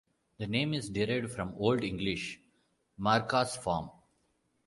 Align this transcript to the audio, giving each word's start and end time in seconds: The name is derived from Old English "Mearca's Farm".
The 0.39 0.47
name 0.47 0.73
is 0.73 0.89
derived 0.89 1.29
from 1.29 1.53
Old 1.59 1.83
English 1.83 2.39
"Mearca's 2.99 3.55
Farm". 3.55 3.91